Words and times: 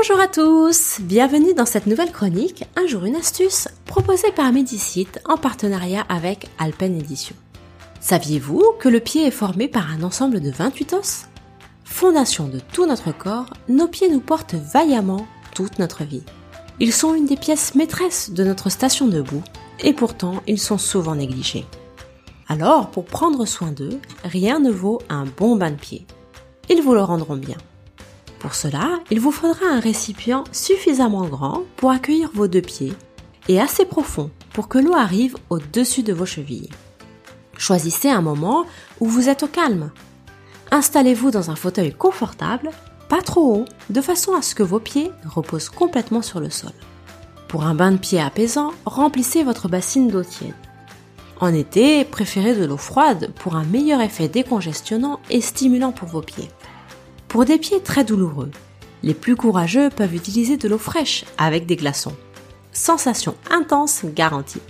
Bonjour 0.00 0.20
à 0.20 0.28
tous, 0.28 1.00
bienvenue 1.00 1.54
dans 1.54 1.66
cette 1.66 1.88
nouvelle 1.88 2.12
chronique 2.12 2.62
Un 2.76 2.86
jour 2.86 3.04
une 3.04 3.16
astuce 3.16 3.66
proposée 3.84 4.30
par 4.30 4.52
Medicite 4.52 5.18
en 5.24 5.36
partenariat 5.36 6.06
avec 6.08 6.48
Alpen 6.60 6.96
Edition. 6.96 7.34
Saviez-vous 7.98 8.62
que 8.78 8.88
le 8.88 9.00
pied 9.00 9.26
est 9.26 9.32
formé 9.32 9.66
par 9.66 9.90
un 9.90 10.04
ensemble 10.04 10.40
de 10.40 10.52
28 10.52 10.92
os? 10.92 11.26
Fondation 11.84 12.46
de 12.46 12.60
tout 12.60 12.86
notre 12.86 13.10
corps, 13.10 13.52
nos 13.68 13.88
pieds 13.88 14.08
nous 14.08 14.20
portent 14.20 14.54
vaillamment 14.54 15.26
toute 15.52 15.80
notre 15.80 16.04
vie. 16.04 16.22
Ils 16.78 16.92
sont 16.92 17.16
une 17.16 17.26
des 17.26 17.36
pièces 17.36 17.74
maîtresses 17.74 18.30
de 18.30 18.44
notre 18.44 18.70
station 18.70 19.08
debout 19.08 19.42
et 19.80 19.94
pourtant 19.94 20.44
ils 20.46 20.60
sont 20.60 20.78
souvent 20.78 21.16
négligés. 21.16 21.66
Alors, 22.46 22.92
pour 22.92 23.04
prendre 23.04 23.44
soin 23.46 23.72
d'eux, 23.72 23.98
rien 24.22 24.60
ne 24.60 24.70
vaut 24.70 25.02
un 25.08 25.24
bon 25.24 25.56
bain 25.56 25.72
de 25.72 25.76
pied. 25.76 26.06
Ils 26.70 26.82
vous 26.82 26.94
le 26.94 27.02
rendront 27.02 27.36
bien. 27.36 27.56
Pour 28.38 28.54
cela, 28.54 29.00
il 29.10 29.20
vous 29.20 29.32
faudra 29.32 29.66
un 29.66 29.80
récipient 29.80 30.44
suffisamment 30.52 31.26
grand 31.26 31.62
pour 31.76 31.90
accueillir 31.90 32.30
vos 32.32 32.46
deux 32.46 32.62
pieds 32.62 32.92
et 33.48 33.60
assez 33.60 33.84
profond 33.84 34.30
pour 34.52 34.68
que 34.68 34.78
l'eau 34.78 34.94
arrive 34.94 35.36
au-dessus 35.50 36.02
de 36.02 36.12
vos 36.12 36.26
chevilles. 36.26 36.70
Choisissez 37.56 38.08
un 38.08 38.22
moment 38.22 38.64
où 39.00 39.06
vous 39.06 39.28
êtes 39.28 39.42
au 39.42 39.48
calme. 39.48 39.90
Installez-vous 40.70 41.30
dans 41.30 41.50
un 41.50 41.56
fauteuil 41.56 41.92
confortable, 41.92 42.70
pas 43.08 43.22
trop 43.22 43.56
haut, 43.56 43.64
de 43.90 44.00
façon 44.00 44.34
à 44.34 44.42
ce 44.42 44.54
que 44.54 44.62
vos 44.62 44.80
pieds 44.80 45.10
reposent 45.24 45.70
complètement 45.70 46.22
sur 46.22 46.40
le 46.40 46.50
sol. 46.50 46.72
Pour 47.48 47.64
un 47.64 47.74
bain 47.74 47.92
de 47.92 47.96
pied 47.96 48.20
apaisant, 48.20 48.72
remplissez 48.84 49.42
votre 49.42 49.68
bassine 49.68 50.08
d'eau 50.08 50.22
tiède. 50.22 50.54
En 51.40 51.54
été, 51.54 52.04
préférez 52.04 52.54
de 52.54 52.64
l'eau 52.64 52.76
froide 52.76 53.32
pour 53.36 53.56
un 53.56 53.64
meilleur 53.64 54.00
effet 54.00 54.28
décongestionnant 54.28 55.20
et 55.30 55.40
stimulant 55.40 55.92
pour 55.92 56.08
vos 56.08 56.20
pieds. 56.20 56.50
Pour 57.28 57.44
des 57.44 57.58
pieds 57.58 57.80
très 57.82 58.04
douloureux, 58.04 58.50
les 59.02 59.12
plus 59.12 59.36
courageux 59.36 59.90
peuvent 59.90 60.14
utiliser 60.14 60.56
de 60.56 60.66
l'eau 60.66 60.78
fraîche 60.78 61.26
avec 61.36 61.66
des 61.66 61.76
glaçons. 61.76 62.16
Sensation 62.72 63.34
intense 63.50 64.06
garantie. 64.06 64.62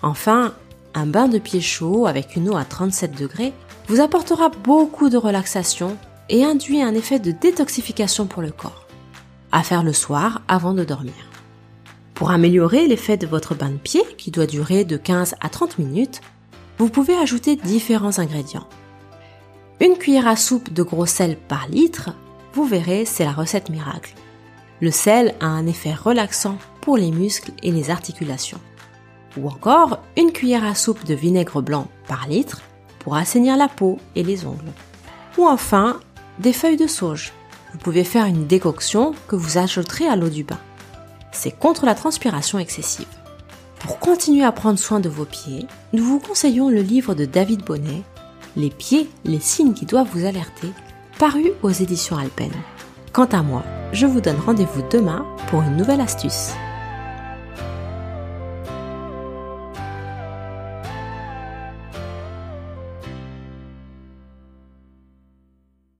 Enfin, 0.00 0.54
un 0.94 1.04
bain 1.04 1.28
de 1.28 1.38
pieds 1.38 1.60
chaud 1.60 2.06
avec 2.06 2.34
une 2.34 2.48
eau 2.48 2.56
à 2.56 2.64
37 2.64 3.14
degrés 3.14 3.52
vous 3.88 4.00
apportera 4.00 4.48
beaucoup 4.48 5.10
de 5.10 5.18
relaxation 5.18 5.98
et 6.30 6.44
induit 6.44 6.80
un 6.80 6.94
effet 6.94 7.18
de 7.18 7.30
détoxification 7.30 8.26
pour 8.26 8.40
le 8.40 8.52
corps. 8.52 8.86
À 9.52 9.62
faire 9.62 9.82
le 9.82 9.92
soir 9.92 10.40
avant 10.48 10.72
de 10.72 10.84
dormir. 10.84 11.14
Pour 12.14 12.30
améliorer 12.30 12.86
l'effet 12.86 13.18
de 13.18 13.26
votre 13.26 13.54
bain 13.54 13.70
de 13.70 13.76
pied, 13.76 14.02
qui 14.16 14.30
doit 14.30 14.46
durer 14.46 14.84
de 14.84 14.96
15 14.96 15.34
à 15.40 15.48
30 15.50 15.78
minutes, 15.78 16.20
vous 16.78 16.88
pouvez 16.88 17.16
ajouter 17.16 17.54
différents 17.54 18.18
ingrédients. 18.18 18.66
Une 19.80 19.96
cuillère 19.96 20.26
à 20.26 20.34
soupe 20.34 20.72
de 20.72 20.82
gros 20.82 21.06
sel 21.06 21.36
par 21.36 21.68
litre, 21.68 22.10
vous 22.52 22.64
verrez, 22.64 23.04
c'est 23.04 23.24
la 23.24 23.32
recette 23.32 23.70
miracle. 23.70 24.12
Le 24.80 24.90
sel 24.90 25.36
a 25.38 25.46
un 25.46 25.66
effet 25.68 25.94
relaxant 25.94 26.58
pour 26.80 26.96
les 26.96 27.12
muscles 27.12 27.52
et 27.62 27.70
les 27.70 27.90
articulations. 27.90 28.60
Ou 29.36 29.48
encore 29.48 30.00
une 30.16 30.32
cuillère 30.32 30.64
à 30.64 30.74
soupe 30.74 31.04
de 31.04 31.14
vinaigre 31.14 31.62
blanc 31.62 31.86
par 32.08 32.26
litre 32.26 32.60
pour 32.98 33.14
assainir 33.14 33.56
la 33.56 33.68
peau 33.68 33.98
et 34.16 34.24
les 34.24 34.46
ongles. 34.46 34.72
Ou 35.36 35.46
enfin, 35.46 36.00
des 36.40 36.52
feuilles 36.52 36.76
de 36.76 36.88
sauge. 36.88 37.32
Vous 37.72 37.78
pouvez 37.78 38.02
faire 38.02 38.26
une 38.26 38.48
décoction 38.48 39.14
que 39.28 39.36
vous 39.36 39.58
ajouterez 39.58 40.08
à 40.08 40.16
l'eau 40.16 40.28
du 40.28 40.42
bain. 40.42 40.58
C'est 41.30 41.56
contre 41.56 41.86
la 41.86 41.94
transpiration 41.94 42.58
excessive. 42.58 43.06
Pour 43.78 44.00
continuer 44.00 44.44
à 44.44 44.50
prendre 44.50 44.78
soin 44.78 44.98
de 44.98 45.08
vos 45.08 45.24
pieds, 45.24 45.66
nous 45.92 46.02
vous 46.02 46.18
conseillons 46.18 46.68
le 46.68 46.80
livre 46.80 47.14
de 47.14 47.26
David 47.26 47.62
Bonnet, 47.64 48.02
les 48.58 48.70
pieds, 48.70 49.08
les 49.24 49.40
signes 49.40 49.72
qui 49.72 49.86
doivent 49.86 50.08
vous 50.12 50.26
alerter, 50.26 50.68
paru 51.18 51.52
aux 51.62 51.70
éditions 51.70 52.18
Alpen. 52.18 52.50
Quant 53.12 53.26
à 53.26 53.42
moi, 53.42 53.62
je 53.92 54.04
vous 54.04 54.20
donne 54.20 54.36
rendez-vous 54.36 54.82
demain 54.90 55.24
pour 55.48 55.62
une 55.62 55.76
nouvelle 55.76 56.00
astuce. 56.00 56.52